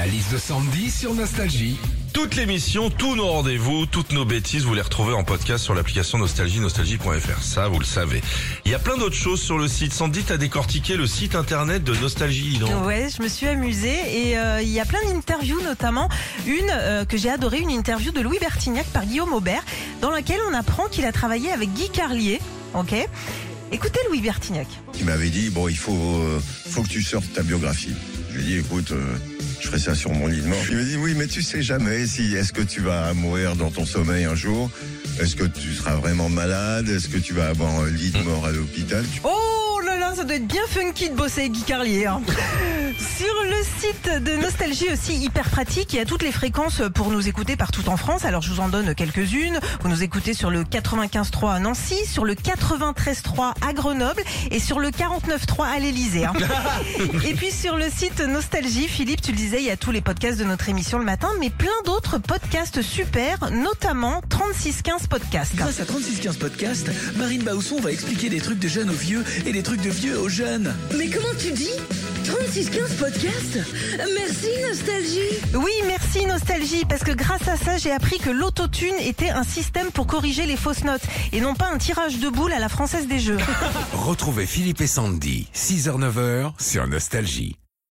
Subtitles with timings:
[0.00, 1.76] La liste de Sandy sur Nostalgie.
[2.14, 6.16] Toute l'émission, tous nos rendez-vous, toutes nos bêtises, vous les retrouvez en podcast sur l'application
[6.16, 7.42] Nostalgie, nostalgie.fr.
[7.42, 8.22] Ça, vous le savez.
[8.64, 9.92] Il y a plein d'autres choses sur le site.
[9.92, 14.38] Sandy, t'as décortiqué le site internet de Nostalgie, non Ouais, je me suis amusée et
[14.38, 16.08] euh, il y a plein d'interviews, notamment
[16.46, 19.62] une euh, que j'ai adorée, une interview de Louis Bertignac par Guillaume Aubert,
[20.00, 22.40] dans laquelle on apprend qu'il a travaillé avec Guy Carlier.
[22.72, 22.94] Ok?
[23.70, 24.66] Écoutez Louis Bertignac.
[24.98, 26.40] Il m'avait dit bon il faut euh,
[26.70, 27.94] faut que tu sortes ta biographie.
[28.32, 29.14] Je lui ai dit écoute euh,
[29.60, 30.58] je ferai ça sur mon lit de mort.
[30.70, 33.70] Il m'a dit oui mais tu sais jamais si est-ce que tu vas mourir dans
[33.70, 34.70] ton sommeil un jour?
[35.20, 36.88] Est-ce que tu seras vraiment malade?
[36.88, 39.04] Est-ce que tu vas avoir un lit de mort à l'hôpital?
[39.24, 42.06] Oh là là, ça doit être bien funky de bosser avec Guy Carlier.
[42.06, 42.22] hein.
[43.00, 47.10] Sur le site de Nostalgie aussi hyper pratique, il y a toutes les fréquences pour
[47.10, 48.26] nous écouter partout en France.
[48.26, 49.58] Alors je vous en donne quelques-unes.
[49.80, 54.80] Vous nous écoutez sur le 95.3 à Nancy, sur le 93.3 à Grenoble et sur
[54.80, 56.26] le 49.3 à l'Elysée.
[56.26, 56.34] hein.
[57.26, 60.02] et puis sur le site Nostalgie, Philippe, tu le disais, il y a tous les
[60.02, 65.56] podcasts de notre émission le matin, mais plein d'autres podcasts super, notamment 3615 podcasts.
[65.56, 69.52] Grâce à 3615 Podcast, Marine Bausson va expliquer des trucs de jeunes aux vieux et
[69.52, 70.74] des trucs de vieux aux jeunes.
[70.98, 71.70] Mais comment tu dis
[72.24, 73.58] 3615 podcast
[74.14, 79.30] Merci Nostalgie Oui, merci Nostalgie, parce que grâce à ça, j'ai appris que l'autotune était
[79.30, 81.02] un système pour corriger les fausses notes
[81.32, 83.38] et non pas un tirage de boules à la française des jeux.
[83.92, 87.56] Retrouvez Philippe et Sandy, 6h-9h sur Nostalgie.